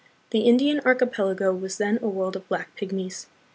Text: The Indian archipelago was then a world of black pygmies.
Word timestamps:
The 0.31 0.39
Indian 0.39 0.79
archipelago 0.83 1.53
was 1.53 1.77
then 1.77 1.99
a 2.01 2.09
world 2.09 2.35
of 2.35 2.47
black 2.47 2.75
pygmies. 2.75 3.27